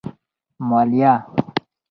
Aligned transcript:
مالیه 0.69 1.13